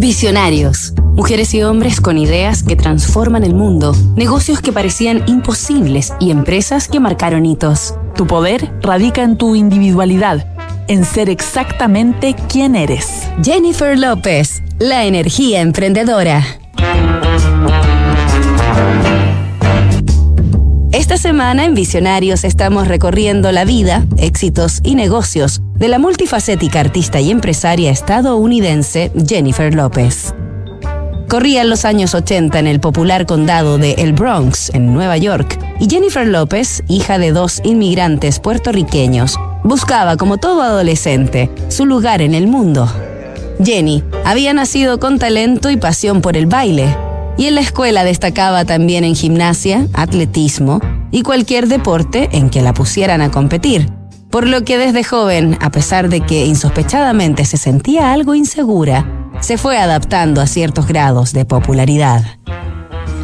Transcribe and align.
Visionarios. 0.00 0.94
Mujeres 1.14 1.52
y 1.52 1.62
hombres 1.62 2.00
con 2.00 2.16
ideas 2.16 2.62
que 2.62 2.74
transforman 2.74 3.44
el 3.44 3.52
mundo, 3.52 3.94
negocios 4.16 4.62
que 4.62 4.72
parecían 4.72 5.22
imposibles 5.26 6.14
y 6.18 6.30
empresas 6.30 6.88
que 6.88 7.00
marcaron 7.00 7.44
hitos. 7.44 7.94
Tu 8.14 8.26
poder 8.26 8.72
radica 8.80 9.22
en 9.22 9.36
tu 9.36 9.54
individualidad, 9.54 10.56
en 10.88 11.04
ser 11.04 11.28
exactamente 11.28 12.34
quien 12.48 12.76
eres. 12.76 13.28
Jennifer 13.44 13.98
López, 13.98 14.62
la 14.78 15.04
energía 15.04 15.60
emprendedora. 15.60 16.46
Esta 20.92 21.18
semana 21.18 21.66
en 21.66 21.74
Visionarios 21.74 22.44
estamos 22.44 22.88
recorriendo 22.88 23.52
la 23.52 23.66
vida, 23.66 24.06
éxitos 24.16 24.80
y 24.82 24.94
negocios 24.94 25.60
de 25.80 25.88
la 25.88 25.98
multifacética 25.98 26.78
artista 26.78 27.20
y 27.20 27.30
empresaria 27.30 27.90
estadounidense 27.90 29.10
Jennifer 29.26 29.74
López. 29.74 30.34
Corrían 31.26 31.70
los 31.70 31.86
años 31.86 32.14
80 32.14 32.58
en 32.58 32.66
el 32.66 32.80
popular 32.80 33.24
condado 33.24 33.78
de 33.78 33.92
El 33.92 34.12
Bronx, 34.12 34.70
en 34.74 34.92
Nueva 34.92 35.16
York, 35.16 35.58
y 35.80 35.88
Jennifer 35.88 36.26
López, 36.26 36.82
hija 36.86 37.18
de 37.18 37.32
dos 37.32 37.62
inmigrantes 37.64 38.40
puertorriqueños, 38.40 39.36
buscaba, 39.64 40.18
como 40.18 40.36
todo 40.36 40.60
adolescente, 40.60 41.50
su 41.68 41.86
lugar 41.86 42.20
en 42.20 42.34
el 42.34 42.46
mundo. 42.46 42.86
Jenny 43.64 44.04
había 44.26 44.52
nacido 44.52 45.00
con 45.00 45.18
talento 45.18 45.70
y 45.70 45.78
pasión 45.78 46.20
por 46.20 46.36
el 46.36 46.44
baile, 46.44 46.94
y 47.38 47.46
en 47.46 47.54
la 47.54 47.62
escuela 47.62 48.04
destacaba 48.04 48.66
también 48.66 49.02
en 49.04 49.14
gimnasia, 49.14 49.86
atletismo 49.94 50.80
y 51.10 51.22
cualquier 51.22 51.68
deporte 51.68 52.28
en 52.32 52.50
que 52.50 52.60
la 52.60 52.74
pusieran 52.74 53.22
a 53.22 53.30
competir. 53.30 53.99
Por 54.30 54.46
lo 54.46 54.62
que 54.62 54.78
desde 54.78 55.02
joven, 55.02 55.58
a 55.60 55.70
pesar 55.70 56.08
de 56.08 56.20
que 56.20 56.46
insospechadamente 56.46 57.44
se 57.44 57.56
sentía 57.56 58.12
algo 58.12 58.36
insegura, 58.36 59.04
se 59.40 59.58
fue 59.58 59.76
adaptando 59.76 60.40
a 60.40 60.46
ciertos 60.46 60.86
grados 60.86 61.32
de 61.32 61.44
popularidad. 61.44 62.22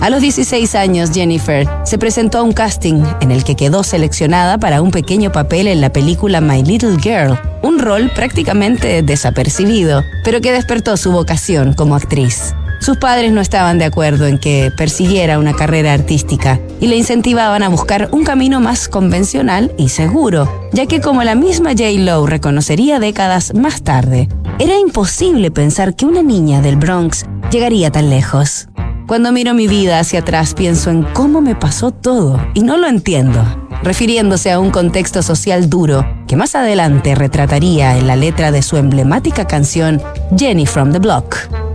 A 0.00 0.10
los 0.10 0.20
16 0.20 0.74
años, 0.74 1.12
Jennifer 1.12 1.68
se 1.84 1.96
presentó 1.96 2.38
a 2.38 2.42
un 2.42 2.52
casting 2.52 3.04
en 3.20 3.30
el 3.30 3.44
que 3.44 3.54
quedó 3.54 3.84
seleccionada 3.84 4.58
para 4.58 4.82
un 4.82 4.90
pequeño 4.90 5.30
papel 5.30 5.68
en 5.68 5.80
la 5.80 5.92
película 5.92 6.40
My 6.40 6.64
Little 6.64 6.98
Girl, 7.00 7.38
un 7.62 7.78
rol 7.78 8.10
prácticamente 8.12 9.02
desapercibido, 9.02 10.02
pero 10.24 10.40
que 10.40 10.52
despertó 10.52 10.96
su 10.96 11.12
vocación 11.12 11.72
como 11.72 11.94
actriz. 11.94 12.52
Sus 12.86 12.98
padres 12.98 13.32
no 13.32 13.40
estaban 13.40 13.80
de 13.80 13.84
acuerdo 13.84 14.28
en 14.28 14.38
que 14.38 14.70
persiguiera 14.76 15.40
una 15.40 15.54
carrera 15.54 15.92
artística 15.92 16.60
y 16.78 16.86
le 16.86 16.94
incentivaban 16.94 17.64
a 17.64 17.68
buscar 17.68 18.10
un 18.12 18.22
camino 18.22 18.60
más 18.60 18.86
convencional 18.86 19.72
y 19.76 19.88
seguro, 19.88 20.68
ya 20.72 20.86
que 20.86 21.00
como 21.00 21.24
la 21.24 21.34
misma 21.34 21.70
J. 21.70 21.90
Lowe 21.96 22.28
reconocería 22.28 23.00
décadas 23.00 23.54
más 23.54 23.82
tarde, 23.82 24.28
era 24.60 24.78
imposible 24.78 25.50
pensar 25.50 25.96
que 25.96 26.06
una 26.06 26.22
niña 26.22 26.60
del 26.60 26.76
Bronx 26.76 27.26
llegaría 27.50 27.90
tan 27.90 28.08
lejos. 28.08 28.68
Cuando 29.08 29.32
miro 29.32 29.52
mi 29.52 29.66
vida 29.66 29.98
hacia 29.98 30.20
atrás 30.20 30.54
pienso 30.54 30.90
en 30.90 31.02
cómo 31.02 31.40
me 31.40 31.56
pasó 31.56 31.90
todo 31.90 32.40
y 32.54 32.60
no 32.60 32.76
lo 32.76 32.86
entiendo, 32.86 33.44
refiriéndose 33.82 34.52
a 34.52 34.60
un 34.60 34.70
contexto 34.70 35.24
social 35.24 35.68
duro 35.68 36.06
que 36.28 36.36
más 36.36 36.54
adelante 36.54 37.16
retrataría 37.16 37.98
en 37.98 38.06
la 38.06 38.14
letra 38.14 38.52
de 38.52 38.62
su 38.62 38.76
emblemática 38.76 39.44
canción 39.44 40.00
Jenny 40.38 40.66
from 40.66 40.92
the 40.92 41.00
Block. 41.00 41.65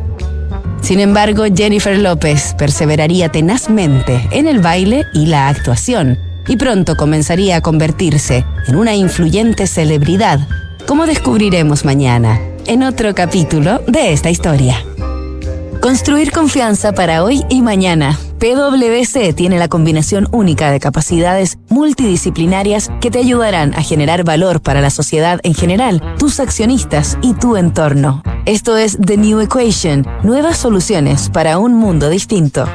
Sin 0.91 0.99
embargo, 0.99 1.45
Jennifer 1.45 1.97
López 1.97 2.53
perseveraría 2.57 3.29
tenazmente 3.29 4.27
en 4.31 4.45
el 4.45 4.59
baile 4.59 5.05
y 5.13 5.27
la 5.27 5.47
actuación, 5.47 6.19
y 6.49 6.57
pronto 6.57 6.97
comenzaría 6.97 7.55
a 7.55 7.61
convertirse 7.61 8.43
en 8.67 8.75
una 8.75 8.93
influyente 8.93 9.67
celebridad, 9.67 10.45
como 10.85 11.05
descubriremos 11.05 11.85
mañana, 11.85 12.41
en 12.67 12.83
otro 12.83 13.15
capítulo 13.15 13.79
de 13.87 14.11
esta 14.11 14.31
historia. 14.31 14.83
Construir 15.79 16.33
confianza 16.33 16.91
para 16.91 17.23
hoy 17.23 17.45
y 17.47 17.61
mañana. 17.61 18.19
PwC 18.39 19.31
tiene 19.31 19.59
la 19.59 19.69
combinación 19.69 20.27
única 20.33 20.71
de 20.71 20.81
capacidades 20.81 21.57
multidisciplinarias 21.69 22.89
que 22.99 23.11
te 23.11 23.19
ayudarán 23.19 23.73
a 23.75 23.81
generar 23.81 24.25
valor 24.25 24.61
para 24.61 24.81
la 24.81 24.89
sociedad 24.89 25.39
en 25.43 25.53
general, 25.53 26.01
tus 26.19 26.41
accionistas 26.41 27.17
y 27.21 27.33
tu 27.33 27.55
entorno. 27.55 28.21
Esto 28.45 28.75
es 28.75 28.97
The 28.97 29.17
New 29.17 29.39
Equation, 29.39 30.03
nuevas 30.23 30.57
soluciones 30.57 31.29
para 31.29 31.59
un 31.59 31.75
mundo 31.75 32.09
distinto. 32.09 32.65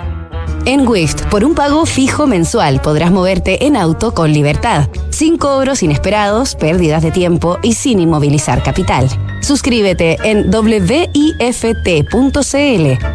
En 0.64 0.86
Wift, 0.86 1.22
por 1.22 1.44
un 1.44 1.56
pago 1.56 1.84
fijo 1.86 2.28
mensual 2.28 2.80
podrás 2.80 3.10
moverte 3.10 3.66
en 3.66 3.74
auto 3.76 4.14
con 4.14 4.32
libertad, 4.32 4.88
sin 5.10 5.38
cobros 5.38 5.82
inesperados, 5.82 6.54
pérdidas 6.54 7.02
de 7.02 7.10
tiempo 7.10 7.58
y 7.64 7.72
sin 7.72 7.98
inmovilizar 7.98 8.62
capital. 8.62 9.08
Suscríbete 9.42 10.18
en 10.22 10.54
wift.cl 10.54 11.10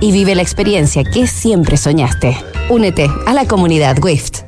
y 0.02 0.12
vive 0.12 0.36
la 0.36 0.42
experiencia 0.42 1.06
que 1.06 1.28
siempre 1.28 1.78
soñaste. 1.78 2.36
Únete 2.70 3.10
a 3.26 3.34
la 3.34 3.48
comunidad 3.48 3.98
Wift. 4.04 4.40